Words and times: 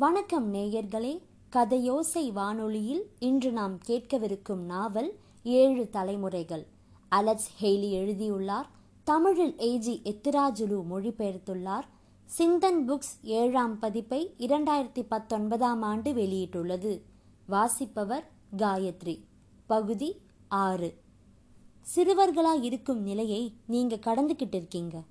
வணக்கம் 0.00 0.54
நேயர்களே. 0.54 1.20
கதையோசை 1.52 2.32
வானொலியில் 2.32 3.10
இன்று 3.18 3.52
நாம் 3.52 3.78
கேட்கவிருக்கும் 3.86 4.64
நாவல் 4.64 5.18
ஏழு 5.42 5.88
தலைமுறைகள். 5.90 6.66
அலெக்ஸ் 7.08 7.64
ஹெய்லி 7.64 7.90
எழுதியுள்ளார். 7.90 8.70
தமிழில் 9.04 9.54
ஏஜி 9.56 10.02
எத்திராஜுலு 10.02 10.82
மொழிபெயர்த்துள்ளார். 10.90 11.82
சிந்தன் 12.38 12.88
புக்ஸ் 12.88 13.18
ஏழாம் 13.22 13.78
பதிப்பை 13.78 14.34
இரண்டாயிரத்தி 14.38 15.06
பத்தொன்பதாம் 15.08 15.82
ஆண்டு 15.82 16.12
வெளியிட்டுள்ளது. 16.12 17.00
வாசிப்பவர் 17.46 18.30
காயத்ரி. 18.56 19.20
பகுதி 19.66 20.20
ஆறு. 20.48 20.94
சிறுவர்களா 21.96 22.62
இருக்கும் 22.62 23.02
நிலையை 23.02 23.52
நீங்க 23.66 23.96
கடந்துகிட்டு 23.96 24.54
இருக்கீங்க 24.54 25.02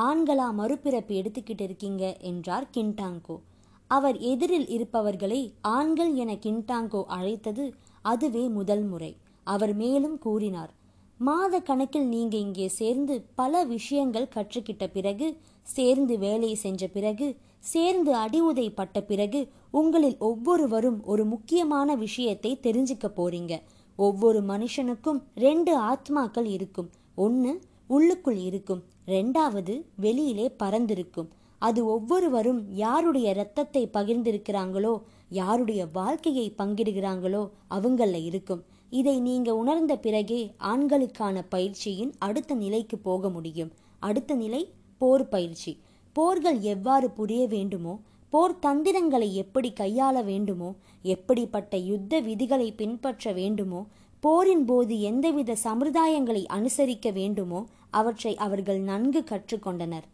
ஆண்களா 0.00 0.52
மறுபிறப்பு 0.58 1.14
எடுத்துக்கிட்டு 1.14 1.60
இருக்கீங்க 1.60 2.16
என்றார் 2.16 2.68
கிண்டாங்கோ 2.76 3.40
அவர் 3.88 4.18
எதிரில் 4.18 4.68
இருப்பவர்களை 4.68 5.52
ஆண்கள் 5.60 6.14
என 6.14 6.32
கின்டாங்கோ 6.34 7.04
அழைத்தது 7.06 7.74
அதுவே 8.02 8.48
முதல் 8.48 8.82
முறை. 8.82 9.16
அவர் 9.44 9.74
மேலும் 9.74 10.18
கூறினார் 10.18 10.72
மாத 11.18 11.60
கணக்கில் 11.60 12.06
நீங்க 12.06 12.36
இங்கே 12.36 12.68
சேர்ந்து 12.68 13.24
பல 13.34 13.64
விஷயங்கள் 13.64 14.32
கற்றுக்கிட்ட 14.34 14.86
பிறகு 14.92 15.36
சேர்ந்து 15.62 16.18
வேலை 16.18 16.54
செஞ்ச 16.54 16.86
பிறகு 16.86 17.36
சேர்ந்து 17.58 18.14
அடி 18.14 18.70
பட்ட 18.70 19.02
பிறகு 19.02 19.48
உங்களில் 19.70 20.16
ஒவ்வொருவரும் 20.18 21.04
ஒரு 21.04 21.24
முக்கியமான 21.24 21.94
விஷயத்தை 21.94 22.58
தெரிஞ்சுக்க 22.62 23.06
போறீங்க. 23.16 23.62
ஒவ்வொரு 23.96 24.40
மனுஷனுக்கும் 24.40 25.22
ரெண்டு 25.34 25.80
ஆத்மாக்கள் 25.80 26.44
இருக்கும். 26.44 26.90
ஒன்று 27.14 27.60
உள்ளுக்குள் 27.86 28.36
இருக்கும். 28.36 28.82
ரெண்டாவது 29.06 29.82
வெளியிலே 29.96 30.54
பறந்திருக்கும். 30.62 31.28
அது 31.58 31.86
ஒவ்வொருவரும் 31.86 32.60
யாருடைய 32.74 33.30
இரத்தத்தை 33.30 33.88
பகிர்ந்திருக்கிறாங்களோ 33.92 34.94
யாருடைய 35.28 35.86
வாழ்க்கையை 35.86 36.46
பங்கிடுகிறாங்களோ 36.58 37.42
அவங்கள 37.70 38.22
இருக்கும். 38.22 38.64
இதை 38.90 39.20
நீங்க 39.20 39.56
உணர்ந்த 39.56 39.96
பிறகே 39.96 40.40
ஆண்களுக்கான 40.58 41.42
பயிற்சியின் 41.48 42.12
அடுத்த 42.18 42.54
நிலைக்கு 42.54 42.98
போக 42.98 43.28
முடியும். 43.28 43.72
அடுத்த 43.98 44.34
நிலை 44.34 44.62
போர் 44.98 45.28
பயிற்சி. 45.28 45.72
போர்கள் 46.12 46.60
எவ்வாறு 46.60 47.10
புரிய 47.10 47.46
வேண்டுமோ 47.46 47.94
போர் 48.32 48.58
தந்திரங்களை 48.58 49.34
எப்படி 49.34 49.72
கையாள 49.80 50.24
வேண்டுமோ 50.24 50.70
எப்படிப்பட்ட 51.02 51.76
யுத்த 51.76 52.20
விதிகளை 52.20 52.68
பின்பற்ற 52.72 53.32
வேண்டுமோ 53.32 53.86
போரின் 54.20 54.64
போது 54.64 55.00
எந்தவித 55.00 55.56
சம்பிரதாயங்களை 55.64 56.42
அனுசரிக்க 56.48 57.12
வேண்டுமோ 57.12 57.66
அவற்றை 57.90 58.36
அவர்கள் 58.36 58.80
நன்கு 58.80 59.24
கற்றுக்கொண்டனர். 59.30 60.06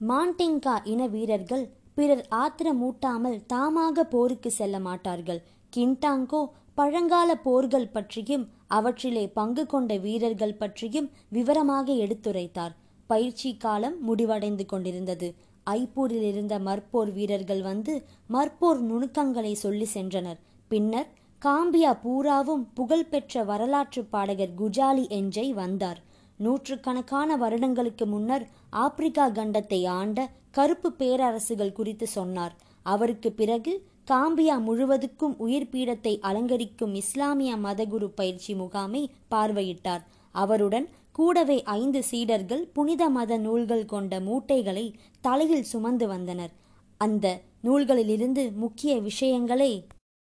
மாண்டிங்கா 0.00 0.74
இன 0.84 1.06
வீரர்கள் 1.06 1.64
பிறர் 1.94 2.26
ஆத்திரமூட்டாமல் 2.30 3.38
தாமாக 3.52 4.02
போருக்கு 4.02 4.50
செல்ல 4.50 4.78
மாட்டார்கள். 4.78 5.40
கிண்டாங்கோ 5.76 6.48
பழங்கால 6.74 7.34
போர்கள் 7.34 7.88
பற்றியும் 7.88 8.48
அவற்றிலே 8.66 9.28
பங்கு 9.28 9.66
கொண்ட 9.66 9.96
வீரர்கள் 9.96 10.54
பற்றியும் 10.54 11.10
விவரமாக 11.28 11.92
எடுத்துரைத்தார். 11.92 12.74
பயிற்சி 13.06 13.56
காலம் 13.56 13.96
முடிவடைந்து 14.02 14.66
கொண்டிருந்தது. 14.66 15.34
ஐப்பூரில் 15.66 16.22
இருந்த 16.22 16.58
மற்போர் 16.58 17.12
வீரர்கள் 17.12 17.62
வந்து 17.62 18.06
மற்போர் 18.32 18.80
நுணுக்கங்களை 18.80 19.52
சொல்லி 19.54 19.88
சென்றனர். 19.94 20.38
பின்னர் 20.68 21.08
காம்பியா 21.42 21.92
பூராவும் 22.02 22.72
புகழ்பெற்ற 22.74 23.44
வரலாற்று 23.44 24.04
பாடகர் 24.04 24.54
குஜாலி 24.58 25.04
என்ஜை 25.18 25.52
வந்தார். 25.52 25.98
நூற்றுக்கணக்கான 26.36 27.36
வருடங்களுக்கு 27.36 28.06
முன்னர் 28.06 28.44
ஆப்பிரிக்கா 28.84 29.26
கண்டத்தை 29.30 29.80
ஆண்ட 29.88 30.28
கருப்பு 30.50 30.88
பேரரசுகள் 30.98 31.76
குறித்து 31.78 32.06
சொன்னார். 32.06 32.54
அவருக்கு 32.82 33.32
பிறகு 33.32 33.72
காம்பியா 34.10 34.56
முழுவதுக்கும் 34.66 35.34
உயிர் 35.36 35.70
பீடத்தை 35.72 36.12
அலங்கரிக்கும் 36.20 36.94
இஸ்லாமிய 36.94 37.56
மதகுரு 37.56 38.08
பயிற்சி 38.14 38.54
முகாமை 38.54 39.02
பார்வையிட்டார். 39.30 40.04
அவருடன் 40.34 40.86
கூடவே 41.12 41.62
ஐந்து 41.62 42.00
சீடர்கள் 42.02 42.62
புனித 42.72 43.02
மத 43.08 43.36
நூல்கள் 43.36 43.84
கொண்ட 43.84 44.20
மூட்டைகளை 44.20 44.86
தலையில் 45.20 45.68
சுமந்து 45.72 46.06
வந்தனர். 46.08 46.52
அந்த 47.00 47.26
நூல்களிலிருந்து 47.64 48.42
முக்கிய 48.54 48.92
விஷயங்களை 49.00 49.70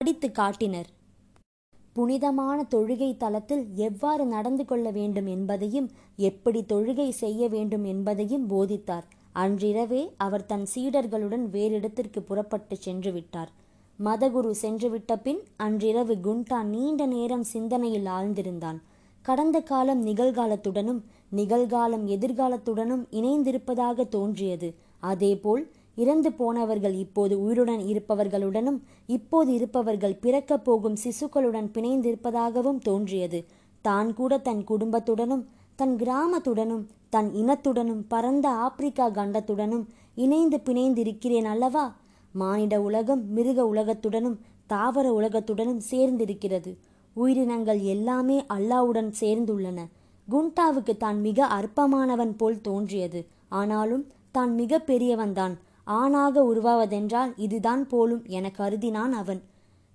படித்து 0.01 0.29
காட்டினர். 0.33 0.89
புனிதமான 1.99 2.59
தொழுகை 2.75 3.17
தலத்தில் 3.17 3.63
எவ்வாறு 3.75 4.25
நடந்து 4.25 4.65
கொள்ள 4.65 4.91
வேண்டும் 4.91 5.27
என்பதையும் 5.27 5.91
எப்படி 6.17 6.61
தொழுகை 6.69 7.07
செய்ய 7.23 7.49
வேண்டும் 7.49 7.85
என்பதையும் 7.85 8.45
போதித்தார். 8.51 9.07
அன்றிரவே 9.33 10.03
அவர் 10.17 10.45
தன் 10.47 10.67
சீடர்களுடன் 10.75 11.45
வேறிடத்திற்கு 11.55 12.21
புறப்பட்டு 12.21 12.77
சென்று 12.77 13.13
விட்டார். 13.13 13.51
மதகுரு 14.05 14.53
சென்றுவிட்ட 14.63 15.17
பின் 15.23 15.41
அன்றிரவு 15.57 16.15
குண்டா 16.27 16.61
நீண்ட 16.65 17.07
நேரம் 17.07 17.43
சிந்தனையில் 17.43 18.09
ஆழ்ந்திருந்தான். 18.19 18.79
கடந்த 19.23 19.61
காலம் 19.61 20.07
நிகழ்காலத்துடனும் 20.07 21.03
நிகழ்காலம் 21.37 22.07
எதிர்காலத்துடனும் 22.17 23.05
இணைந்திருப்பதாக 23.11 24.09
தோன்றியது. 24.09 24.71
அதேபோல் 25.01 25.65
இறந்து 25.99 26.31
போனவர்கள் 26.33 26.97
இப்போது 27.05 27.35
உயிருடன் 27.43 27.83
இருப்பவர்களுடனும் 27.93 28.79
இப்போது 29.07 29.51
இருப்பவர்கள் 29.53 30.21
பிறக்கப் 30.25 30.65
போகும் 30.65 30.97
சிசுக்களுடன் 31.05 31.69
பிணைந்திருப்பதாகவும் 31.75 32.79
தோன்றியது. 32.79 33.41
தான் 33.85 34.11
கூட 34.15 34.39
தன் 34.39 34.63
குடும்பத்துடனும் 34.69 35.45
தன் 35.77 35.95
கிராமத்துடனும் 35.97 36.85
தன் 37.09 37.29
இனத்துடனும் 37.35 38.03
பரந்த 38.09 38.47
ஆப்பிரிக்கா 38.67 39.07
கண்டத்துடனும் 39.11 39.85
இணைந்து 40.15 40.59
பிணைந்திருக்கிறேன் 40.65 41.49
அல்லவா? 41.55 41.87
மானிட 42.33 42.75
உலகம் 42.83 43.23
மிருக 43.33 43.59
உலகத்துடனும் 43.75 44.39
தாவர 44.67 45.07
உலகத்துடனும் 45.21 45.81
சேர்ந்திருக்கிறது. 45.91 46.73
உயிரினங்கள் 47.17 47.81
எல்லாமே 47.95 48.39
அல்லாவுடன் 48.55 49.11
சேர்ந்துள்ளன. 49.21 49.79
குண்டாவுக்கு 50.27 50.95
தான் 50.97 51.21
மிக 51.21 51.47
அற்பமானவன் 51.59 52.35
போல் 52.37 52.61
தோன்றியது. 52.61 53.21
ஆனாலும் 53.49 54.05
தான் 54.31 54.53
மிக 54.55 54.81
பெரியவன்தான். 54.87 55.55
ஆணாக 55.89 56.43
உருவாவதென்றால் 56.55 57.33
இதுதான் 57.37 57.87
போலும் 57.87 58.25
என 58.27 58.51
கருதினான் 58.59 59.11
அவன். 59.11 59.43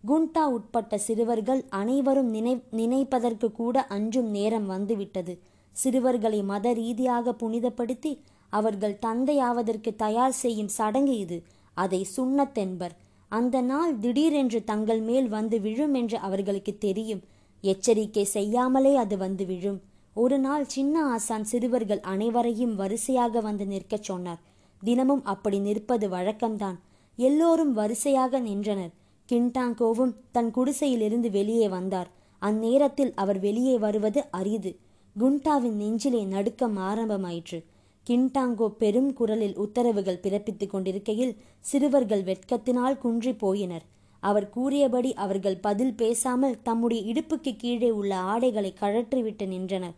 குண்டா 0.07 0.43
உட்பட்ட 0.43 0.97
சிறுவர்கள் 0.97 1.65
அனைவரும் 1.69 2.29
நினை 2.29 2.63
நினைப்பதற்கு 2.71 3.51
கூட 3.51 3.85
அஞ்சும் 3.87 4.29
நேரம் 4.29 4.65
வந்துவிட்டது. 4.65 5.39
சிறுவர்களை 5.71 6.43
மத 6.43 6.73
ரீதியாக 6.73 7.31
புனிதப்படுத்தி 7.31 8.19
அவர்கள் 8.49 8.97
தந்தையாவதற்கு 9.05 9.95
தயார் 9.95 10.31
செய்யும் 10.31 10.67
சடங்கு 10.67 11.17
இது. 11.17 11.43
அதை 11.73 12.07
சுண்ணத்தென்பர் 12.17 12.95
அந்த 13.29 13.61
நாள் 13.61 13.99
திடீரென்று 13.99 14.63
தங்கள் 14.63 15.01
மேல் 15.01 15.27
வந்து 15.27 15.61
விழும் 15.61 15.93
என்று 15.93 16.17
அவர்களுக்கு 16.17 16.77
தெரியும். 16.77 17.21
எச்சரிக்கை 17.61 18.23
செய்யாமலே 18.23 18.95
அது 18.95 19.17
வந்து 19.17 19.45
விழும். 19.45 19.81
ஒரு 20.13 20.39
நாள் 20.39 20.65
சின்ன 20.65 21.05
ஆசான் 21.05 21.43
சிறுவர்கள் 21.43 21.99
அனைவரையும் 21.99 22.75
வரிசையாக 22.75 23.39
வந்து 23.39 23.65
நிற்கச் 23.65 24.03
சொன்னார். 24.03 24.41
தினமும் 24.83 25.23
அப்படி 25.23 25.59
நிற்பது 25.59 26.09
வழக்கம்தான். 26.09 26.77
எல்லோரும் 27.15 27.73
வரிசையாக 27.73 28.39
நின்றனர். 28.39 28.93
கின்டாங்கோவும் 29.31 30.13
தன் 30.31 30.51
குடிசையிலிருந்து 30.51 31.29
வெளியே 31.31 31.67
வந்தார். 31.69 32.09
அந்நேரத்தில் 32.41 33.11
அவர் 33.15 33.39
வெளியே 33.39 33.77
வருவது 33.77 34.25
அரிது. 34.31 34.75
குண்டாவின் 35.19 35.75
நெஞ்சிலே 35.75 36.23
நடுக்கம் 36.23 36.77
ஆரம்பமாயிற்று. 36.77 37.63
கின்டாங்கோ 38.09 38.67
பெரும் 38.67 39.13
குரலில் 39.13 39.57
உத்தரவுகள் 39.57 40.19
பிறப்பித்துக் 40.23 40.69
கொண்டிருக்கையில் 40.69 41.35
சிறுவர்கள் 41.59 42.23
வெட்கத்தினால் 42.23 42.97
குன்றி 42.97 43.31
போயினர். 43.31 43.85
அவர் 44.19 44.49
கூறியபடி 44.49 45.13
அவர்கள் 45.13 45.57
பதில் 45.57 45.93
பேசாமல் 45.93 46.61
தம்முடைய 46.61 47.13
இடுப்புக்கு 47.13 47.55
கீழே 47.57 47.91
உள்ள 47.91 48.15
ஆடைகளை 48.15 48.73
கழற்றிவிட்டு 48.81 49.47
நின்றனர். 49.47 49.95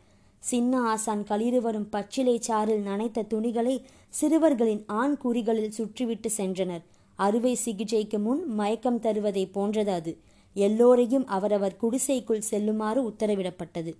சின்ன 0.49 0.81
ஆசான் 0.91 1.23
களிறு 1.23 1.59
வரும் 1.61 1.87
பச்சிலை 1.89 2.35
சாறில் 2.39 2.83
நனைத்த 2.85 3.27
துணிகளை 3.27 3.75
சிறுவர்களின் 4.09 4.83
ஆண் 5.01 5.15
குறிகளில் 5.23 5.75
சுற்றிவிட்டு 5.77 6.29
சென்றனர். 6.37 6.83
அறுவை 7.19 7.53
சிகிச்சைக்கு 7.55 8.17
முன் 8.19 8.41
மயக்கம் 8.53 8.99
தருவதை 8.99 9.43
போன்றது 9.51 9.91
அது. 9.91 10.11
எல்லோரையும் 10.55 11.25
அவரவர் 11.27 11.79
குடிசைக்குள் 11.81 12.47
செல்லுமாறு 12.49 13.01
உத்தரவிடப்பட்டது. 13.09 13.91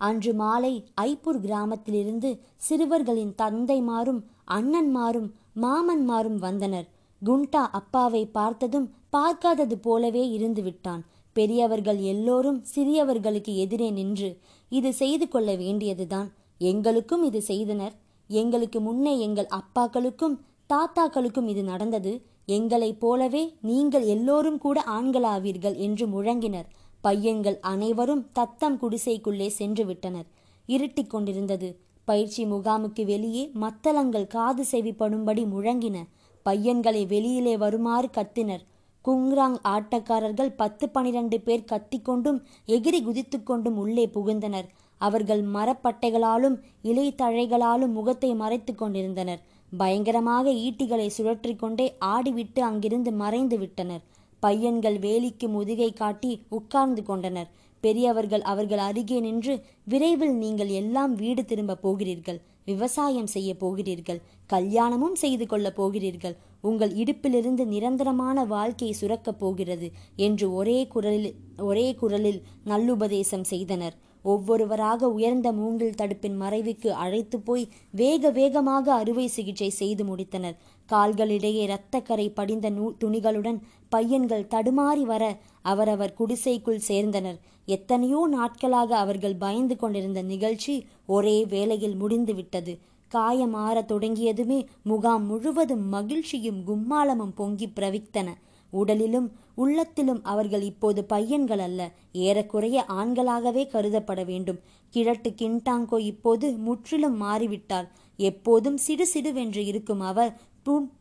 அன்று 0.00 0.32
மாலை 0.34 0.74
ஐப்பூர் 0.94 1.40
கிராமத்திலிருந்து 1.40 2.30
சிறுவர்களின் 2.68 3.34
தந்தைமாரும் 3.42 4.20
அண்ணன்மாரும் 4.50 5.28
மாமன்மாரும் 5.62 6.38
வந்தனர். 6.46 6.88
குண்டா 7.22 7.62
அப்பாவை 7.78 8.22
பார்த்ததும் 8.38 8.88
பார்க்காதது 9.10 9.76
போலவே 9.78 10.24
இருந்து 10.28 10.62
விட்டான் 10.62 11.02
பெரியவர்கள் 11.38 11.98
எல்லோரும் 12.12 12.60
சிறியவர்களுக்கு 12.74 13.52
எதிரே 13.54 13.88
நின்று 13.90 14.30
இது 14.68 14.90
செய்து 14.92 15.26
கொள்ள 15.28 15.54
வேண்டியதுதான். 15.54 16.28
எங்களுக்கும் 16.58 17.24
இது 17.24 17.40
செய்தனர். 17.42 17.94
எங்களுக்கு 18.28 18.78
முன்னே 18.80 19.12
எங்கள் 19.18 19.48
அப்பாக்களுக்கும் 19.58 20.36
தாத்தாக்களுக்கும் 20.72 21.48
இது 21.48 21.62
நடந்தது. 21.62 22.12
எங்களைப் 22.46 23.00
போலவே 23.00 23.42
நீங்கள் 23.60 24.06
எல்லோரும் 24.06 24.58
கூட 24.58 24.84
ஆண்களாவீர்கள் 24.86 25.76
என்று 25.76 26.06
முழங்கினர். 26.06 26.68
பையன்கள் 27.00 27.58
அனைவரும் 27.60 28.24
தத்தம் 28.32 28.78
குடிசைக்குள்ளே 28.80 29.46
சென்று 29.58 29.86
விட்டனர். 29.86 30.28
இருட்டிக் 30.66 31.10
கொண்டிருந்தது. 31.10 31.68
பயிற்சி 32.04 32.44
முகாமுக்கு 32.44 33.04
வெளியே 33.04 33.44
மத்தளங்கள் 33.54 34.26
காது 34.26 34.64
செவிப்படும்படி 34.72 35.44
முழங்கின. 35.54 35.96
பையன்களை 36.42 37.06
வெளியிலே 37.06 37.56
வருமாறு 37.56 38.08
கத்தினர். 38.10 38.64
குங்ராங் 39.04 39.58
ஆட்டக்காரர்கள் 39.64 40.50
பத்து 40.56 40.88
பனிரெண்டு 40.88 41.36
பேர் 41.40 41.68
கத்திக்கொண்டும் 41.72 42.38
எகிரி 42.66 43.00
குதித்துக்கொண்டும் 43.04 43.76
உள்ளே 43.82 44.04
புகுந்தனர். 44.06 44.68
அவர்கள் 45.00 45.42
மரப்பட்டைகளாலும் 45.54 46.56
இலைத்தழைகளாலும் 46.84 47.92
முகத்தை 47.92 48.30
மறைத்து 48.34 48.74
கொண்டிருந்தனர். 48.74 49.40
பயங்கரமாக 49.72 50.50
ஈட்டிகளை 50.66 51.08
சுழற்றிக்கொண்டே 51.16 51.86
ஆடிவிட்டு 52.14 52.60
அங்கிருந்து 52.60 53.12
மறைந்து 53.12 53.58
விட்டனர். 53.58 54.02
பையன்கள் 54.42 54.98
வேலிக்கு 54.98 55.46
முதுகை 55.48 55.90
காட்டி 55.92 56.32
உட்கார்ந்து 56.48 57.02
கொண்டனர். 57.02 57.48
பெரியவர்கள் 57.80 58.42
அவர்கள் 58.42 58.78
அருகே 58.78 59.20
நின்று 59.20 59.54
விரைவில் 59.84 60.34
நீங்கள் 60.34 60.68
எல்லாம் 60.68 61.14
வீடு 61.14 61.44
திரும்ப 61.44 61.74
போகிறீர்கள். 61.74 62.40
விவசாயம் 62.64 63.26
செய்ய 63.26 63.56
போகிறீர்கள். 63.56 64.20
கல்யாணமும் 64.46 65.14
செய்து 65.14 65.46
கொள்ளப் 65.46 65.76
போகிறீர்கள். 65.76 66.36
உங்கள் 66.60 66.92
இடுப்பிலிருந்து 66.92 67.64
நிரந்தரமான 67.64 68.44
வாழ்க்கை 68.44 68.94
சுரக்கப் 69.00 69.38
போகிறது 69.38 69.90
என்று 70.16 70.54
ஒரே 70.54 70.86
குரலில் 70.86 71.34
ஒரே 71.58 71.94
குரலில் 71.94 72.42
நல்லுபதேசம் 72.64 73.44
செய்தனர். 73.44 73.96
ஒவ்வொருவராக 74.22 75.08
உயர்ந்த 75.08 75.52
மூங்கில் 75.52 75.98
தடுப்பின் 76.02 76.36
மறைவுக்கு 76.40 76.88
அழைத்து 76.88 77.40
போய் 77.40 77.68
வேக 77.90 78.30
வேகமாக 78.30 78.94
அறுவை 78.94 79.26
சிகிச்சை 79.26 79.70
செய்து 79.70 80.04
முடித்தனர். 80.04 80.56
கால்களிடையே 80.92 81.62
இரத்தக்கரை 81.66 82.28
படிந்த 82.34 82.70
நூ 82.70 82.92
துணிகளுடன் 83.04 83.58
பையன்கள் 83.88 84.50
தடுமாறி 84.50 85.02
வர 85.02 85.24
அவரவர் 85.62 86.16
குடிசைக்குள் 86.18 86.86
சேர்ந்தனர். 86.88 87.38
எத்தனையோ 87.66 88.26
நாட்களாக 88.30 88.96
அவர்கள் 88.96 89.36
பயந்து 89.36 89.76
கொண்டிருந்த 89.76 90.22
நிகழ்ச்சி 90.22 90.74
ஒரே 91.06 91.44
வேளையில் 91.44 91.96
முடிந்துவிட்டது. 91.96 92.78
காயம் 93.08 93.54
ஆறத் 93.54 93.90
தொடங்கியதுமே 93.92 94.58
முகாம் 94.82 95.24
முழுவதும் 95.26 95.88
மகிழ்ச்சியும் 95.88 96.60
கும்மாளமும் 96.66 97.34
பொங்கி 97.34 97.68
பிரவித்தன. 97.68 98.28
உடலிலும் 98.72 99.28
உள்ளத்திலும் 99.54 100.20
அவர்கள் 100.22 100.62
இப்போது 100.62 101.04
பையன்கள் 101.04 101.58
அல்ல 101.58 101.90
ஏறக்குறைய 102.12 102.84
ஆண்களாகவே 102.88 103.62
கருதப்பட 103.66 104.24
வேண்டும். 104.24 104.58
கிழட்டு 104.94 105.30
கிண்டாங்கோ 105.30 105.98
இப்போது 105.98 106.46
முற்றிலும் 106.50 107.16
மாறிவிட்டார். 107.22 107.88
எப்போதும் 108.16 108.76
சிடு 108.76 109.06
சிடுவென்று 109.14 109.62
இருக்கும் 109.70 110.00
அவர் 110.00 110.32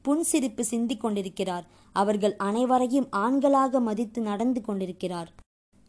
புன்சிரிப்பு 0.07 0.63
சிந்திக் 0.73 0.99
கொண்டிருக்கிறார் 0.99 1.65
அவர்கள் 1.91 2.35
அனைவரையும் 2.35 3.07
ஆண்களாக 3.15 3.79
மதித்து 3.79 4.21
நடந்து 4.21 4.61
கொண்டிருக்கிறார். 4.61 5.29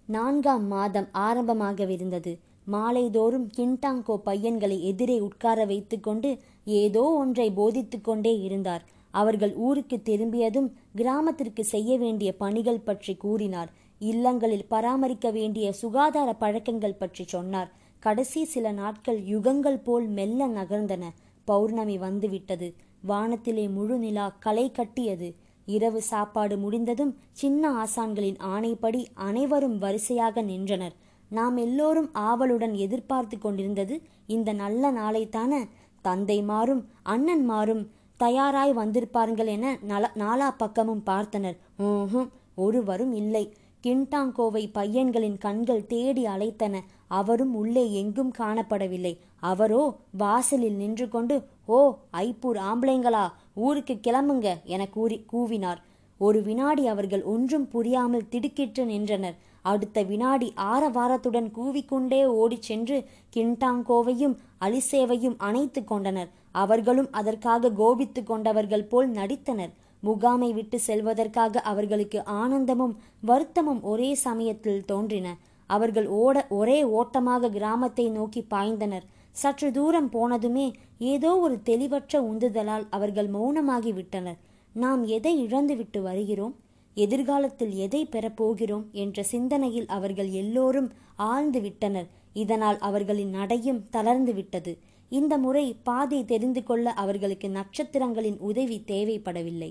நான்காம் 0.09 0.67
மாதம் 0.67 1.09
ஆரம்பமாகவிருந்தது. 1.13 2.33
மாலைதோறும் 2.73 3.49
கிண்டாங்கோ 3.57 4.15
பையன்களை 4.25 4.79
எதிரே 4.83 5.21
உட்கார 5.21 5.65
வைத்துக்கொண்டு 5.65 6.31
ஏதோ 6.65 7.03
ஒன்றை 7.03 7.51
போதித்து 7.51 8.01
கொண்டே 8.01 8.41
இருந்தார். 8.41 8.85
அவர்கள் 9.11 9.55
ஊருக்கு 9.57 9.97
திரும்பியதும் 10.03 10.69
கிராமத்திற்கு 10.95 11.65
செய்ய 11.65 11.99
வேண்டிய 11.99 12.31
பணிகள் 12.37 12.81
பற்றி 12.81 13.15
கூறினார். 13.17 13.71
இல்லங்களில் 13.99 14.67
பராமரிக்க 14.69 15.31
வேண்டிய 15.31 15.73
சுகாதார 15.73 16.33
பழக்கங்கள் 16.33 16.99
பற்றி 16.99 17.25
சொன்னார். 17.25 17.71
கடைசி 17.99 18.45
சில 18.45 18.73
நாட்கள் 18.73 19.21
யுகங்கள் 19.21 19.81
போல் 19.85 20.07
மெல்ல 20.09 20.49
நகர்ந்தன. 20.49 21.05
பௌர்ணமி 21.45 21.99
வந்துவிட்டது. 21.99 22.69
வானத்திலே 23.01 23.69
முழு 23.69 23.99
நிலா 23.99 24.33
களை 24.39 24.71
கட்டியது. 24.71 25.35
இரவு 25.67 26.03
சாப்பாடு 26.03 26.59
முடிந்ததும் 26.59 27.17
சின்ன 27.33 27.85
ஆசான்களின் 27.85 28.37
ஆணைப்படி 28.55 29.05
அனைவரும் 29.15 29.79
வரிசையாக 29.79 30.43
நின்றனர். 30.43 30.95
நாம் 31.29 31.57
எல்லோரும் 31.57 32.11
ஆவலுடன் 32.13 32.75
எதிர்பார்த்து 32.75 33.39
கொண்டிருந்தது 33.39 34.01
இந்த 34.27 34.53
நல்ல 34.53 34.93
நாளைத்தான 34.93 35.69
தந்தைமாரும் 36.05 36.83
அண்ணன்மாரும் 37.05 37.87
தயாராய் 38.17 38.77
வந்திருப்பார்கள் 38.77 39.47
என 39.47 39.79
நல 39.83 40.11
நாலா 40.15 40.55
பக்கமும் 40.57 41.03
பார்த்தனர். 41.07 41.57
ஓஹும் 41.79 42.29
ஒருவரும் 42.55 43.13
இல்லை. 43.13 43.53
கிண்டாங்கோவை 43.83 44.71
பையன்களின் 44.75 45.39
கண்கள் 45.39 45.87
தேடி 45.87 46.25
அழைத்தன. 46.25 46.81
அவரும் 47.07 47.55
உள்ளே 47.55 47.93
எங்கும் 47.93 48.33
காணப்படவில்லை. 48.39 49.19
அவரோ 49.39 49.97
வாசலில் 50.13 50.75
நின்று 50.75 51.09
கொண்டு 51.09 51.43
ஓ 51.77 51.79
ஐப்பூர் 52.11 52.59
ஆம்பளைங்களா? 52.71 53.25
ஊருக்கு 53.55 53.95
கிளம்புங்க 53.95 54.49
என 54.75 54.83
கூறி 54.87 55.17
கூவினார். 55.33 55.81
ஒரு 56.19 56.43
வினாடி 56.43 56.87
அவர்கள் 56.87 57.25
ஒன்றும் 57.33 57.67
புரியாமல் 57.69 58.29
திடுக்கிட்டு 58.29 58.85
நின்றனர். 58.87 59.37
அடுத்த 59.63 60.03
வினாடி 60.03 60.49
ஆரவாரத்துடன் 60.57 61.49
கூவிக்கொண்டே 61.59 62.21
ஓடிச் 62.43 62.69
சென்று 62.69 62.99
கிண்டாங்கோவையும் 63.37 64.37
அலிசேவையும் 64.61 65.37
அணைத்து 65.39 65.83
கொண்டனர். 65.85 66.31
அவர்களும் 66.53 67.11
அதற்காக 67.11 67.71
கோபித்து 67.71 68.23
கொண்டவர்கள் 68.23 68.85
போல் 68.85 69.11
நடித்தனர். 69.11 69.75
முகாமை 70.03 70.51
விட்டு 70.53 70.81
செல்வதற்காக 70.87 71.61
அவர்களுக்கு 71.73 72.25
ஆனந்தமும் 72.25 72.97
வருத்தமும் 73.21 73.83
ஒரே 73.83 74.11
சமயத்தில் 74.27 74.85
தோன்றின. 74.85 75.37
அவர்கள் 75.67 76.07
ஓட 76.07 76.47
ஒரே 76.49 76.81
ஓட்டமாக 76.99 77.49
கிராமத்தை 77.49 78.09
நோக்கி 78.09 78.43
பாய்ந்தனர். 78.51 79.07
சற்று 79.41 79.69
தூரம் 79.73 80.09
போனதுமே 80.13 80.67
ஏதோ 81.13 81.31
ஒரு 81.39 81.57
தெளிவற்ற 81.63 82.21
உந்துதலால் 82.31 82.87
அவர்கள் 82.91 83.29
மௌனமாகி 83.31 83.93
விட்டனர். 83.93 84.39
நாம் 84.75 85.03
எதை 85.17 85.33
இழந்துவிட்டு 85.43 86.01
வருகிறோம்? 86.03 86.55
எதிர்காலத்தில் 86.97 87.75
எதை 87.85 88.01
பெறப்போகிறோம் 88.13 88.87
என்ற 89.03 89.23
சிந்தனையில் 89.23 89.89
அவர்கள் 89.89 90.31
எல்லோரும் 90.43 90.89
ஆழ்ந்து 91.17 91.61
விட்டனர். 91.61 92.09
இதனால் 92.33 92.79
அவர்களின் 92.89 93.31
நடையும் 93.31 93.83
தளர்ந்து 93.91 94.33
விட்டது. 94.35 94.73
இந்த 95.13 95.35
முறை 95.39 95.67
பாதை 95.89 96.21
தெரிந்து 96.25 96.63
கொள்ள 96.63 96.87
அவர்களுக்கு 97.03 97.49
நட்சத்திரங்களின் 97.51 98.39
உதவி 98.49 98.79
தேவைப்படவில்லை. 98.87 99.71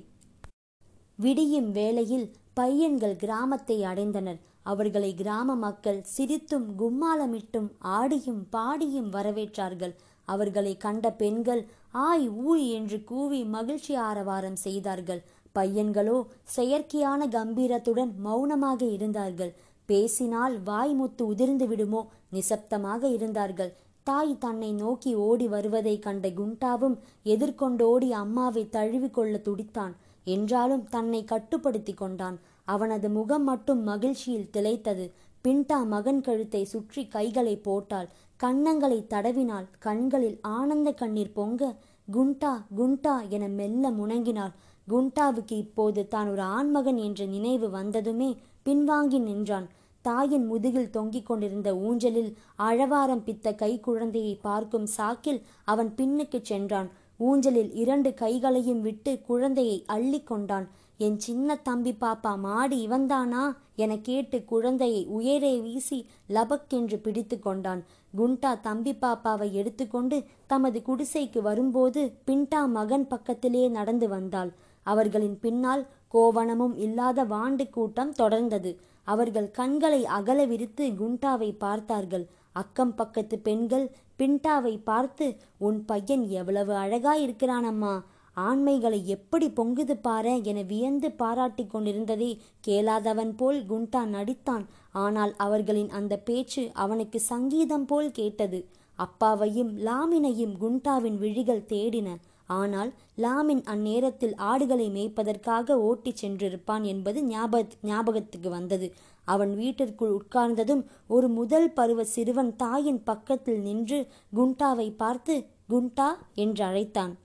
விடியும் 1.20 1.70
வேளையில் 1.72 2.28
பையன்கள் 2.54 3.16
கிராமத்தை 3.16 3.78
அடைந்தனர். 3.81 4.40
அவர்களை 4.72 5.10
கிராம 5.22 5.56
மக்கள் 5.66 6.00
சிரித்தும் 6.16 6.68
கும்மாளமிட்டும் 6.80 7.69
ஆடியும் 7.98 8.42
பாடியும் 8.56 9.10
வரவேற்றார்கள். 9.10 9.94
அவர்களை 10.28 10.74
கண்ட 10.86 11.06
பெண்கள் 11.22 11.62
ஆய் 12.08 12.28
ஊய் 12.48 12.66
என்று 12.78 12.98
கூவி 13.12 13.40
மகிழ்ச்சி 13.56 13.94
ஆரவாரம் 14.10 14.60
செய்தார்கள். 14.66 15.22
பையன்களோ 15.56 16.18
செயற்கையான 16.56 17.22
கம்பீரத்துடன் 17.36 18.12
மௌனமாக 18.25 18.81
இருந்தார்கள். 18.96 19.54
பேசினால் 19.90 20.56
வாய்முத்து 20.70 21.24
உதிர்ந்து 21.25 21.66
விடுமோ 21.68 22.02
நிசப்தமாக 22.36 23.04
இருந்தார்கள். 23.18 23.72
தாய் 24.08 24.34
தன்னை 24.44 24.72
நோக்கி 24.81 25.12
ஓடி 25.28 25.48
வருவதை 25.54 25.96
கண்ட 26.00 26.28
குண்டாவும் 26.40 26.98
எதிர்கொண்டோடி 27.34 28.10
அம்மாவை 28.24 28.63
தழுவிக்கொள்ள 28.75 29.36
துடித்தான். 29.48 29.96
என்றாலும் 30.36 30.86
தன்னை 30.96 31.22
கட்டுப்படுத்தி 31.24 31.94
கொண்டான். 31.94 32.38
அவனது 32.74 33.09
முகம் 33.09 33.43
மட்டும் 33.43 33.81
மகிழ்ச்சியில் 33.83 34.50
திளைத்தது. 34.53 35.05
பின்டா 35.43 35.79
மகன் 35.88 36.21
கழுத்தை 36.21 36.63
சுற்றி 36.63 37.03
கைகளை 37.07 37.55
போட்டாள். 37.67 38.07
கன்னங்களை 38.43 39.00
தடவினாள். 39.13 39.67
கண்களில் 39.79 40.39
ஆனந்த 40.41 40.91
கண்ணீர் 40.91 41.38
பொங்க 41.39 41.71
குண்டா 42.12 42.53
குண்டா 42.77 43.15
என 43.29 43.47
மெல்ல 43.59 43.91
முணங்கினாள். 43.91 44.53
குண்டாவுக்கு 44.89 45.55
இப்போது 45.63 46.01
தான் 46.07 46.29
ஒரு 46.29 46.43
ஆண்மகன் 46.57 47.00
என்ற 47.07 47.25
நினைவு 47.25 47.69
வந்ததுமே 47.69 48.29
பின்வாங்கி 48.65 49.19
நின்றான். 49.29 49.67
தாயின் 50.05 50.45
முதுகில் 50.45 50.93
தொங்கிக் 50.95 51.25
கொண்டிருந்த 51.25 51.69
ஊஞ்சலில் 51.88 52.31
அழவாரம் 52.59 53.24
பித்த 53.24 53.53
கை 53.53 53.71
குழந்தையை 53.79 54.33
பார்க்கும் 54.47 54.88
சாக்கில் 54.97 55.41
அவன் 55.65 55.89
பின்னுக்குச் 55.97 56.50
சென்றான். 56.51 56.89
ஊஞ்சலில் 57.17 57.71
இரண்டு 57.74 58.09
கைகளையும் 58.13 58.81
விட்டு 58.81 59.13
குழந்தையை 59.27 59.77
அள்ளி 59.88 60.21
கொண்டான். 60.24 60.67
என் 61.00 61.18
சின்ன 61.20 61.56
தம்பி 61.56 61.92
பாப்பா 62.01 62.38
மாடி 62.38 62.88
இவன்தானா? 62.88 63.56
என 63.75 63.98
கேட்டு 63.98 64.46
குழந்தையை 64.46 65.01
உயரே 65.08 65.62
வீசி 65.62 66.00
லபக்கென்று 66.30 66.98
பிடித்து 67.01 67.39
கொண்டான். 67.39 67.84
குண்டா 68.18 68.51
தம்பி 68.62 68.94
பாப்பாவை 68.94 69.51
எடுத்துக்கொண்டு 69.51 70.24
தமது 70.48 70.82
குடிசைக்கு 70.82 71.42
வரும்போது 71.42 72.13
பிண்டா 72.27 72.62
மகன் 72.68 73.08
பக்கத்திலே 73.08 73.68
நடந்து 73.68 74.10
வந்தாள். 74.10 74.51
அவர்களின் 74.84 75.38
பின்னால் 75.39 75.88
கோவணமும் 76.13 76.75
இல்லாத 76.77 77.25
வாண்டு 77.25 77.70
கூட்டம் 77.70 78.13
தொடர்ந்தது. 78.13 78.75
அவர்கள் 79.04 79.51
கண்களை 79.51 80.06
அகல 80.06 80.46
விரித்து 80.46 80.86
குண்டாவை 80.92 81.51
பார்த்தார்கள். 81.58 82.27
அக்கம் 82.51 82.96
பக்கத்து 82.96 83.38
பெண்கள் 83.39 83.88
பிண்டாவை 84.20 84.75
பார்த்து 84.84 85.25
உன் 85.58 85.86
பையன் 85.86 86.27
எவ்வளவு 86.30 86.74
அழகா 86.75 87.16
இருக்கிறானம்மா 87.18 87.96
ஆண்மைகளை 88.38 89.08
எப்படி 89.08 89.48
பொங்குது 89.48 89.96
பாரு 90.01 90.44
என 90.44 90.62
வியந்து 90.62 91.12
பாராட்டி 91.12 91.65
கொண்டிருந்ததை 91.65 92.29
கேளாதவன் 92.67 93.36
போல் 93.36 93.60
குண்டா 93.70 94.06
நடித்தான். 94.06 94.65
ஆனால் 94.91 95.34
அவர்களின் 95.38 95.89
அந்த 95.89 96.17
பேச்சு 96.17 96.63
அவனுக்கு 96.74 97.20
சங்கீதம் 97.20 97.86
போல் 97.86 98.12
கேட்டது. 98.12 98.60
அப்பாவையும் 98.96 99.72
லாமினையும் 99.79 100.56
குண்டாவின் 100.58 101.17
விழிகள் 101.17 101.67
தேடின. 101.67 102.15
ஆனால் 102.46 102.91
லாமின் 103.15 103.63
அந்நேரத்தில் 103.63 104.36
ஆடுகளை 104.36 104.88
மேய்ப்பதற்காக 104.89 105.77
ஓட்டிச் 105.89 106.25
சென்றிருப்பான் 106.25 106.84
என்பது 106.84 107.24
ஞாபக 107.24 107.65
ஞாபகத்துக்கு 107.82 108.50
வந்தது. 108.50 108.88
அவன் 109.25 109.53
வீட்டிற்குள் 109.56 110.15
உட்கார்ந்ததும் 110.20 110.84
ஒரு 111.08 111.27
முதல் 111.29 111.70
பருவ 111.74 112.03
சிறுவன் 112.03 112.56
தாயின் 112.56 113.03
பக்கத்தில் 113.03 113.60
நின்று 113.60 114.00
குண்டாவை 114.36 114.89
பார்த்து 114.96 115.36
குண்டா 115.70 116.10
என்று 116.34 116.63
அழைத்தான். 116.65 117.15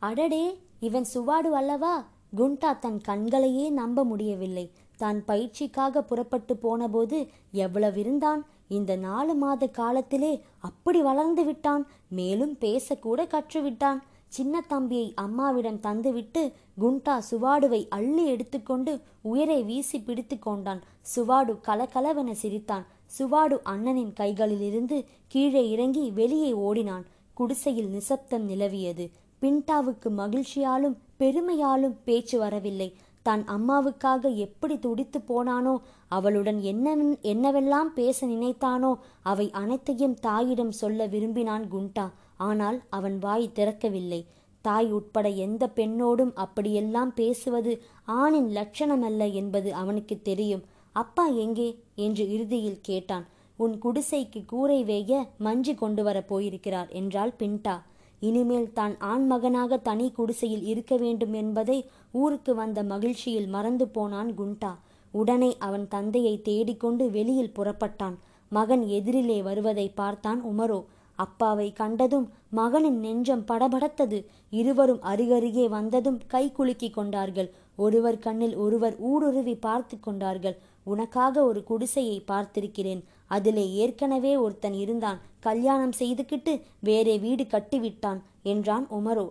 அடடே 0.00 0.58
இவன் 0.80 1.06
சுவாடு 1.14 1.50
அல்லவா? 1.60 1.94
குண்டா 2.36 2.78
தன் 2.78 3.00
கண்களையே 3.00 3.70
நம்ப 3.70 4.04
முடியவில்லை. 4.04 4.70
தான் 4.96 5.18
பயிற்சிக்காக 5.28 6.00
புறப்பட்டு 6.00 6.56
போனபோது 6.56 7.18
எவ்வளவு 7.52 8.00
இருந்தான்? 8.00 8.46
இந்த 8.68 8.96
நாலு 8.96 9.34
மாத 9.34 9.66
காலத்திலே 9.66 10.32
அப்படி 10.58 11.02
வளர்ந்து 11.02 11.44
விட்டான். 11.44 11.86
மேலும் 12.08 12.56
பேசக்கூட 12.60 13.26
கற்றுவிட்டான். 13.26 14.00
சின்ன 14.28 14.64
தம்பியை 14.68 15.12
அம்மாவிடம் 15.14 15.80
தந்துவிட்டு 15.82 16.42
குண்டா 16.80 17.18
சுவாடுவை 17.30 17.86
அள்ளி 17.88 18.26
எடுத்துக்கொண்டு 18.26 19.00
உயரை 19.22 19.62
வீசி 19.62 20.00
பிடித்து 20.00 20.38
கொண்டான். 20.38 20.82
சுவாடு 21.16 21.54
கலகலவென 21.68 22.30
சிரித்தான். 22.30 22.86
சுவாடு 23.18 23.56
அண்ணனின் 23.64 24.12
கைகளிலிருந்து 24.20 25.04
கீழே 25.28 25.70
இறங்கி 25.70 26.10
வெளியே 26.10 26.52
ஓடினான். 26.52 27.04
குடிசையில் 27.34 27.90
நிசப்தம் 27.90 28.48
நிலவியது. 28.48 29.10
பிண்டாவுக்கு 29.42 30.08
மகிழ்ச்சியாலும் 30.16 30.96
பெருமையாலும் 31.18 31.96
பேச்சு 32.04 32.38
வரவில்லை. 32.38 32.94
தான் 33.22 33.42
அம்மாவுக்காக 33.44 34.36
எப்படி 34.36 34.78
துடித்து 34.78 35.18
போனானோ 35.28 35.76
அவளுடன் 36.08 36.60
என்ன 36.62 36.94
என்னவெல்லாம் 37.22 37.90
பேச 37.94 38.26
நினைத்தானோ 38.26 38.92
அவை 39.22 39.50
அனைத்தையும் 39.50 40.16
தாயிடம் 40.20 40.70
சொல்ல 40.70 41.06
விரும்பினான் 41.06 41.66
குண்டா. 41.72 42.06
ஆனால் 42.36 42.82
அவன் 42.90 43.18
வாய் 43.18 43.54
திறக்கவில்லை. 43.54 44.20
தாய் 44.60 44.92
உட்பட 44.92 45.28
எந்த 45.28 45.66
பெண்ணோடும் 45.66 46.32
அப்படியெல்லாம் 46.34 47.12
பேசுவது 47.14 47.82
ஆணின் 48.04 48.50
லட்சணமல்ல 48.50 49.32
என்பது 49.32 49.74
அவனுக்கு 49.74 50.22
தெரியும். 50.22 50.64
அப்பா 50.92 51.26
எங்கே? 51.26 51.68
என்று 51.94 52.24
இறுதியில் 52.30 52.80
கேட்டான். 52.82 53.26
உன் 53.56 53.78
குடிசைக்கு 53.82 54.40
கூரை 54.46 54.84
வேய 54.84 55.26
மஞ்சு 55.38 55.74
கொண்டு 55.74 56.02
வரப் 56.02 56.28
போயிருக்கிறார் 56.28 56.88
என்றாள் 56.88 57.32
பிண்டா 57.38 57.74
இனிமேல் 58.20 58.72
தான் 58.72 58.94
ஆண்மகனாக 59.00 59.78
தனி 59.78 60.06
குடிசையில் 60.10 60.64
இருக்க 60.64 60.96
வேண்டும் 60.96 61.32
என்பதை 61.32 61.78
ஊருக்கு 62.12 62.54
வந்த 62.54 62.82
மகிழ்ச்சியில் 62.82 63.48
மறந்து 63.48 63.88
போனான் 63.88 64.30
குண்டா. 64.38 64.72
உடனே 65.14 65.56
அவன் 65.58 65.88
தந்தையை 65.88 66.34
தேடிக்கொண்டு 66.42 67.10
வெளியில் 67.10 67.54
புறப்பட்டான். 67.58 68.16
மகன் 68.48 68.82
எதிரிலே 68.82 69.38
வருவதை 69.42 69.86
பார்த்தான் 69.94 70.40
உமரோ. 70.44 70.84
அப்பாவை 71.18 71.72
கண்டதும் 71.72 72.26
மகனின் 72.50 73.00
நெஞ்சம் 73.00 73.44
படபடத்தது. 73.48 74.18
இருவரும் 74.50 75.02
அருகருகே 75.02 75.68
வந்ததும் 75.68 76.20
கை 76.26 76.52
குலுக்கி 76.52 76.90
கொண்டார்கள். 76.90 77.50
ஒருவர் 77.76 78.18
கண்ணில் 78.18 78.56
ஒருவர் 78.56 78.96
ஊடுருவி 79.00 79.54
பார்த்து 79.54 80.00
கொண்டார்கள். 80.00 80.56
உனக்காக 80.84 81.44
ஒரு 81.44 81.60
குடிசையை 81.64 82.24
பார்த்திருக்கிறேன். 82.28 83.02
அதிலே 83.36 83.66
ஏற்கனவே 83.82 84.32
ஒருத்தன் 84.36 84.76
இருந்தான். 84.82 85.20
கல்யாணம் 85.40 85.98
செய்துக்கிட்டு 85.98 86.54
வேறே 86.88 87.14
வீடு 87.18 87.44
கட்டிவிட்டான் 87.44 88.20
என்றான் 88.52 88.86
உமரோ. 88.98 89.26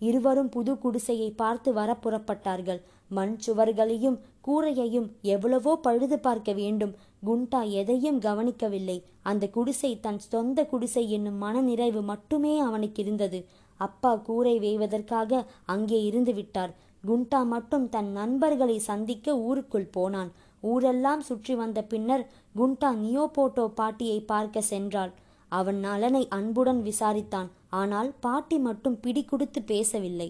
இருவரும் 0.00 0.48
புது 0.48 0.72
குடிசையை 0.78 1.28
பார்த்து 1.42 1.70
வர 1.72 1.90
புறப்பட்டார்கள் 2.04 2.80
மண் 3.10 3.34
சுவர்களையும் 3.46 4.18
கூரையையும் 4.46 5.08
எவ்வளவோ 5.32 5.72
பழுது 5.76 6.16
பார்க்க 6.18 6.50
வேண்டும். 6.52 6.94
குண்டா 7.26 7.60
எதையும் 7.80 8.18
கவனிக்கவில்லை. 8.18 8.96
அந்த 9.22 9.44
குடிசை 9.48 9.90
தன் 10.00 10.20
சொந்த 10.32 10.64
குடிசை 10.64 11.04
என்னும் 11.10 11.38
மனநிறைவு 11.44 12.00
மட்டுமே 12.02 12.54
அவனுக்கு 12.58 13.00
இருந்தது. 13.02 13.40
அப்பா 13.80 14.12
கூரை 14.28 14.54
வேய்வதற்காக 14.58 15.42
அங்கே 15.64 16.00
இருந்து 16.02 16.34
விட்டார். 16.34 16.72
குண்டா 17.04 17.40
மட்டும் 17.46 17.86
தன் 17.88 18.10
நண்பர்களை 18.12 18.78
சந்திக்க 18.90 19.36
ஊருக்குள் 19.46 19.92
போனான். 19.96 20.32
ஊரெல்லாம் 20.70 21.22
சுற்றி 21.28 21.54
வந்த 21.54 21.80
பின்னர் 21.92 22.24
குண்டா 22.54 22.90
நியோபோட்டோ 23.02 23.64
பாட்டியை 23.80 24.18
பார்க்க 24.32 24.70
சென்றாள். 24.70 25.12
அவன் 25.52 25.80
நலனை 25.86 26.22
அன்புடன் 26.36 26.82
விசாரித்தான். 26.82 27.48
ஆனால் 27.80 28.12
பாட்டி 28.20 28.58
மட்டும் 28.58 29.00
பிடி 29.00 29.22
கொடுத்து 29.24 29.60
பேசவில்லை. 29.72 30.28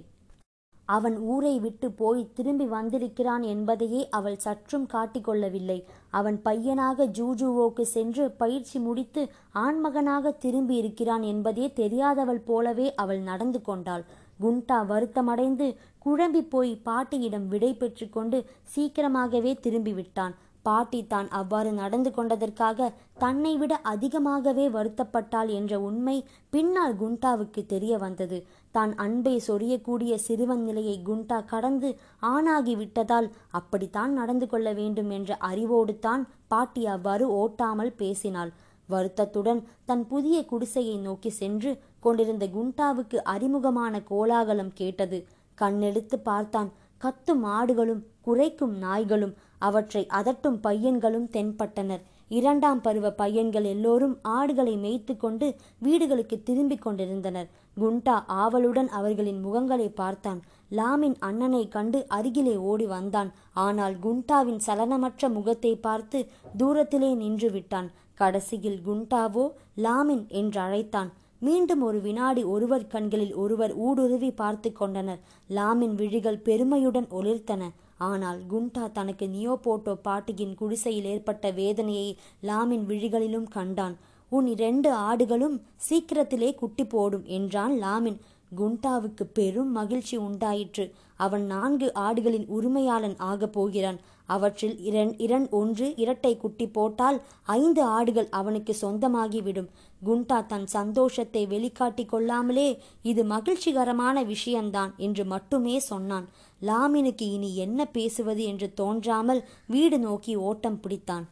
அவன் 0.88 1.16
ஊரை 1.32 1.52
விட்டு 1.64 1.88
போய் 2.00 2.22
திரும்பி 2.36 2.66
வந்திருக்கிறான் 2.72 3.44
என்பதையே 3.52 4.00
அவள் 4.18 4.38
சற்றும் 4.44 4.86
காட்டிக்கொள்ளவில்லை 4.94 5.76
அவன் 6.10 6.38
பையனாக 6.46 7.06
ஜூஜுவோக்கு 7.18 7.84
சென்று 7.92 8.24
பயிற்சி 8.40 8.78
முடித்து 8.78 9.22
ஆண்மகனாக 9.64 10.32
திரும்பி 10.44 10.74
இருக்கிறான் 10.82 11.24
என்பதே 11.32 11.66
தெரியாதவள் 11.80 12.42
போலவே 12.48 12.88
அவள் 12.94 13.22
நடந்து 13.30 13.60
கொண்டாள். 13.62 14.04
குண்டா 14.40 14.78
வருத்தமடைந்து 14.92 15.66
குழம்பி 16.04 16.42
போய் 16.54 16.72
பாட்டியிடம் 16.86 17.44
விடை 17.52 17.72
பெற்று 17.74 18.06
கொண்டு 18.10 18.38
சீக்கிரமாகவே 18.72 19.52
திரும்பிவிட்டான். 19.64 20.34
பாட்டி 20.66 20.98
தான் 21.06 21.28
அவ்வாறு 21.38 21.70
நடந்து 21.72 22.10
கொண்டதற்காக 22.16 22.88
தன்னை 23.22 23.52
விட 23.60 23.72
அதிகமாகவே 23.92 24.66
வருத்தப்பட்டாள் 24.76 25.50
என்ற 25.58 25.72
உண்மை 25.80 26.14
பின்னால் 26.54 26.94
குண்டாவுக்கு 27.00 27.62
தெரிய 27.66 27.94
வந்தது. 27.98 28.38
தான் 28.74 28.92
அன்பை 29.04 29.34
சொரியக்கூடிய 29.48 30.12
சிறுவன் 30.26 30.62
நிலையை 30.68 30.96
குண்டா 31.08 31.38
கடந்து 31.52 31.88
ஆணாகி 32.32 32.74
விட்டதால் 32.76 33.28
அப்படித்தான் 33.60 34.12
நடந்து 34.20 34.48
கொள்ள 34.48 34.68
வேண்டும் 34.72 35.10
என்ற 35.10 35.36
அறிவோடு 35.50 35.96
தான் 35.98 36.24
பாட்டி 36.46 36.84
அவ்வாறு 36.86 37.26
ஓட்டாமல் 37.40 37.92
பேசினாள். 38.02 38.52
வருத்தத்துடன் 38.88 39.60
தன் 39.84 40.04
புதிய 40.06 40.38
குடிசையை 40.44 40.96
நோக்கி 41.06 41.30
சென்று 41.42 41.70
கொண்டிருந்த 42.04 42.44
குண்டாவுக்கு 42.56 43.18
அறிமுகமான 43.34 43.94
கோலாகலம் 44.10 44.72
கேட்டது. 44.80 45.18
கண்ணெடுத்து 45.58 46.16
பார்த்தான். 46.30 46.70
கத்தும் 47.02 47.44
ஆடுகளும் 47.58 48.02
குறைக்கும் 48.26 48.74
நாய்களும் 48.84 49.34
அவற்றை 49.68 50.02
அதட்டும் 50.18 50.58
பையன்களும் 50.66 51.28
தென்பட்டனர். 51.36 52.02
இரண்டாம் 52.38 52.80
பருவ 52.80 53.06
பையன்கள் 53.10 53.66
எல்லோரும் 53.72 54.14
ஆடுகளை 54.36 54.74
மேய்த்து 54.84 55.14
கொண்டு 55.16 55.46
வீடுகளுக்கு 55.78 56.36
திரும்பிக் 56.42 56.84
கொண்டிருந்தனர். 56.84 57.48
குண்டா 57.76 58.14
ஆவலுடன் 58.42 58.90
அவர்களின் 58.98 59.40
முகங்களை 59.46 59.88
பார்த்தான். 60.00 60.40
லாமின் 60.78 61.16
அண்ணனை 61.28 61.62
கண்டு 61.68 62.00
அருகிலே 62.16 62.54
ஓடி 62.70 62.86
வந்தான். 62.86 63.30
ஆனால் 63.64 63.96
குண்டாவின் 64.04 64.60
சலனமற்ற 64.66 65.30
முகத்தை 65.36 65.72
பார்த்து 65.86 66.20
தூரத்திலே 66.58 67.10
நின்று 67.14 67.50
விட்டான். 67.50 67.90
கடைசியில் 68.20 68.80
குண்டாவோ 68.86 69.44
லாமின் 69.84 70.24
என்று 70.40 70.60
அழைத்தான் 70.60 71.10
மீண்டும் 71.46 71.82
ஒரு 71.82 72.00
வினாடி 72.00 72.42
ஒருவர் 72.44 72.84
கண்களில் 72.86 73.34
ஒருவர் 73.34 73.72
ஊடுருவி 73.76 74.30
பார்த்து 74.30 74.72
கொண்டனர். 74.72 75.20
லாமின் 75.50 75.94
விழிகள் 75.94 76.38
பெருமையுடன் 76.38 77.08
ஒளிர்த்தன 77.10 77.62
ஆனால் 78.08 78.38
குண்டா 78.52 78.84
தனக்கு 78.92 79.26
நியோபோட்டோ 79.26 79.94
பாட்டியின் 80.02 80.54
குடிசையில் 80.54 81.04
ஏற்பட்ட 81.04 81.50
வேதனையை 81.50 82.08
லாமின் 82.42 82.84
விழிகளிலும் 82.86 83.48
கண்டான். 83.48 83.96
உன் 84.32 84.46
இரண்டு 84.46 84.90
ஆடுகளும் 85.08 85.56
சீக்கிரத்திலே 85.88 86.54
குட்டி 86.54 86.84
போடும் 86.84 87.26
என்றான் 87.38 87.74
லாமின். 87.82 88.20
குண்டாவுக்கு 88.56 89.24
பெரும் 89.32 89.70
மகிழ்ச்சி 89.72 90.16
உண்டாயிற்று. 90.16 90.84
அவன் 91.16 91.44
நான்கு 91.46 91.92
ஆடுகளின் 91.94 92.46
உரிமையாளன் 92.46 93.18
ஆகப் 93.30 93.52
போகிறான். 93.52 94.00
அவற்றில் 94.26 94.76
இரண் 94.80 95.14
இரண் 95.16 95.46
ஒன்று 95.50 95.86
இரட்டை 95.96 96.36
குட்டி 96.36 96.66
போட்டால் 96.66 97.22
ஐந்து 97.42 97.82
ஆடுகள் 97.82 98.28
அவனுக்கு 98.30 98.76
சொந்தமாகிவிடும். 98.80 99.68
குண்டா 100.06 100.46
தன் 100.46 100.66
சந்தோஷத்தை 100.66 101.46
வெளிக்காட்டி 101.46 102.06
கொள்ளாமலே 102.06 102.78
இது 103.02 103.24
மகிழ்ச்சிகரமான 103.24 104.24
விஷயம்தான் 104.24 104.94
என்று 104.96 105.24
மட்டுமே 105.24 105.78
சொன்னான். 105.78 106.28
லாமினுக்கு 106.62 107.26
இனி 107.32 107.56
என்ன 107.56 107.84
பேசுவது 107.84 108.44
என்று 108.44 108.74
தோன்றாமல் 108.74 109.44
வீடு 109.66 109.98
நோக்கி 109.98 110.36
ஓட்டம் 110.36 110.80
பிடித்தான். 110.82 111.26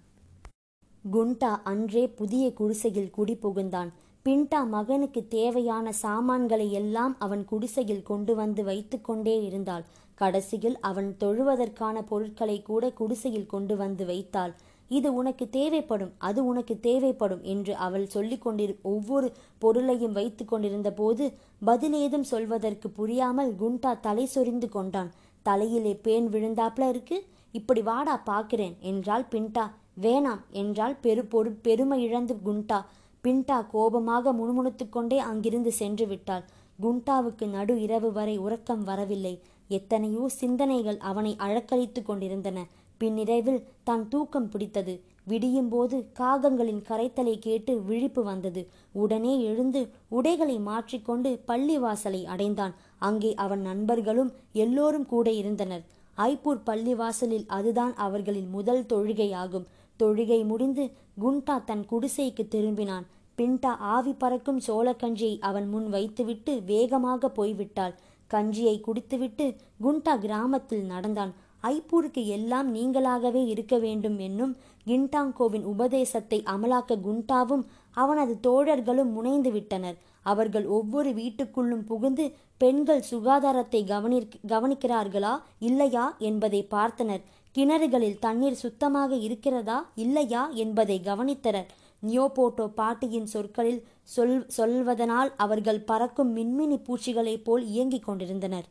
குண்டா 1.13 1.63
அன்றே 1.65 2.09
புதிய 2.09 2.53
குடிசையில் 2.53 3.13
குடிபுகுந்தான். 3.19 3.91
பிண்டா 4.25 4.69
மகனுக்கு 4.69 5.29
தேவையான 5.29 5.93
சாமான்களை 5.93 6.73
எல்லாம் 6.73 7.17
அவன் 7.19 7.45
குடிசையில் 7.45 8.03
கொண்டு 8.03 8.35
வந்து 8.35 8.65
வைத்து 8.65 9.01
கொண்டே 9.01 9.45
இருந்தாள். 9.45 9.85
கடைசியில் 10.21 10.77
அவன் 10.89 11.09
தொழுவதற்கான 11.23 11.97
பொருட்களை 12.11 12.57
கூட 12.63 12.85
குடிசையில் 12.99 13.51
கொண்டு 13.53 13.75
வந்து 13.83 14.05
வைத்தாள். 14.11 14.53
இது 14.91 15.09
உனக்கு 15.21 15.45
தேவைப்படும் 15.57 16.13
அது 16.29 16.41
உனக்கு 16.51 16.75
தேவைப்படும் 16.87 17.43
என்று 17.53 17.73
அவள் 17.87 18.07
சொல்லிக் 18.15 18.45
கொண்டிரு 18.45 18.75
ஒவ்வொரு 18.93 19.29
பொருளையும் 19.63 20.17
வைத்து 20.19 20.45
கொண்டிருந்த 20.45 20.91
போது 21.01 21.25
பதிலேதும் 21.67 22.27
சொல்வதற்கு 22.33 22.89
புரியாமல் 22.99 23.53
குண்டா 23.61 23.93
தலை 24.07 24.25
சொரிந்து 24.27 24.69
கொண்டான். 24.69 25.11
தலையிலே 25.47 25.93
பேன் 26.07 26.27
விழுந்தாப்ல 26.35 26.89
இருக்கு? 26.95 27.19
இப்படி 27.55 27.83
வாடா 27.91 28.17
பார்க்கிறேன் 28.31 28.75
என்றாள் 28.91 29.27
பிண்டா. 29.33 29.67
வேணாம் 30.03 30.43
என்றால் 30.61 30.97
பெரு 31.05 31.23
பொரு 31.33 31.51
பெருமை 31.67 31.99
இழந்து 32.07 32.35
குண்டா. 32.47 32.81
பின்டா 33.25 33.57
கோபமாக 33.73 34.33
முணுமுணுத்து 34.33 34.85
கொண்டே 34.89 35.19
அங்கிருந்து 35.31 35.73
சென்று 35.81 36.05
விட்டாள். 36.07 36.45
குண்டாவுக்கு 36.79 37.47
நடு 37.57 37.75
இரவு 37.87 38.11
வரை 38.19 38.37
உறக்கம் 38.39 38.85
வரவில்லை. 38.91 39.35
எத்தனையோ 39.77 40.25
சிந்தனைகள் 40.41 40.99
அவனை 41.11 41.33
அழக்களித்து 41.47 42.01
கொண்டிருந்தன. 42.03 42.59
பின்னிரவில் 43.01 43.63
தான் 43.89 44.03
தூக்கம் 44.09 44.49
பிடித்தது. 44.53 44.95
விடியும் 45.25 45.69
போது 45.69 45.97
காகங்களின் 46.19 46.83
கரைத்தலை 46.89 47.35
கேட்டு 47.39 47.73
விழிப்பு 47.89 48.23
வந்தது. 48.23 48.63
உடனே 49.03 49.33
எழுந்து 49.51 49.81
உடைகளை 50.09 50.57
மாற்றிக்கொண்டு 50.69 51.31
பள்ளிவாசலை 51.49 52.23
அடைந்தான். 52.25 52.75
அங்கே 53.09 53.31
அவன் 53.45 53.63
நண்பர்களும் 53.71 54.33
எல்லோரும் 54.65 55.07
கூட 55.07 55.31
இருந்தனர். 55.33 55.85
ஐப்பூர் 56.29 56.61
பள்ளிவாசலில் 56.67 57.47
அதுதான் 57.59 57.95
அவர்களின் 58.07 58.51
முதல் 58.51 58.85
தொழுகையாகும். 58.93 59.69
தொழுகை 60.01 60.41
முடிந்து 60.51 60.85
குண்டா 61.23 61.57
தன் 61.65 61.87
குடிசைக்கு 61.91 62.45
திரும்பினான். 62.55 63.07
பின்டா 63.39 63.73
ஆவி 63.95 64.13
பறக்கும் 64.13 64.61
சோளக்கஞ்சியை 64.67 65.35
அவன் 65.49 65.67
முன் 65.69 65.89
வைத்துவிட்டு 65.89 66.53
வேகமாக 66.65 67.31
போய்விட்டாள். 67.39 67.95
கஞ்சியை 68.33 68.77
குடித்துவிட்டு 68.81 69.47
குண்டா 69.85 70.15
கிராமத்தில் 70.19 70.85
நடந்தான். 70.85 71.33
ஐப்பூருக்கு 71.63 72.23
எல்லாம் 72.37 72.69
நீங்களாகவே 72.75 73.43
இருக்க 73.47 73.75
வேண்டும் 73.79 74.19
என்னும் 74.19 74.53
கிண்டாங்கோவின் 74.87 75.67
உபதேசத்தை 75.73 76.39
அமலாக்க 76.55 76.97
குண்டாவும் 77.07 77.65
அவனது 78.03 78.35
தோழர்களும் 78.47 79.11
முனைந்து 79.17 79.51
விட்டனர். 79.53 79.99
அவர்கள் 80.23 80.67
ஒவ்வொரு 80.79 81.11
வீட்டுக்குள்ளும் 81.11 81.85
புகுந்து 81.91 82.25
பெண்கள் 82.59 83.03
சுகாதாரத்தை 83.11 83.81
கவனி 83.85 84.19
கவனிக்கிறார்களா 84.49 85.35
இல்லையா 85.59 86.07
என்பதை 86.19 86.61
பார்த்தனர். 86.71 87.23
கிணறுகளில் 87.55 88.19
தண்ணீர் 88.19 88.63
சுத்தமாக 88.65 89.15
இருக்கிறதா 89.27 89.79
இல்லையா 89.95 90.43
என்பதை 90.65 90.99
கவனித்தனர். 91.05 91.71
நியோபோட்டோ 92.07 92.67
பாட்டியின் 92.67 93.27
சொற்களில் 93.27 93.87
சொல் 94.03 94.47
சொல்வதனால் 94.57 95.35
அவர்கள் 95.37 95.81
பறக்கும் 95.81 96.37
மின்மினி 96.37 96.77
பூச்சிகளைப் 96.77 97.45
போல் 97.45 97.67
இயங்கிக் 97.67 98.05
கொண்டிருந்தனர். 98.05 98.69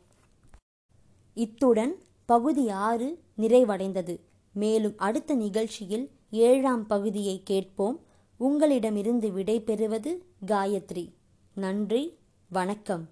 இத்துடன் 1.34 1.98
பகுதி 2.26 2.68
ஆறு 2.68 3.22
நிறைவடைந்தது. 3.38 4.20
மேலும் 4.52 4.94
அடுத்த 4.96 5.34
நிகழ்ச்சியில் 5.34 6.10
ஏழாம் 6.30 6.86
பகுதியை 6.86 7.42
கேட்போம். 7.44 8.00
உங்களிடமிருந்து 8.36 9.32
விடை 9.32 9.60
பெறுவது 9.60 10.24
காயத்ரி. 10.46 11.12
நன்றி 11.54 12.16
வணக்கம். 12.48 13.08